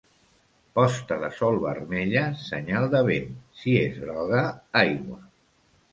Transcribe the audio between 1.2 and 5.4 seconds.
de sol vermella, senyal de vent; si és groga, aigua.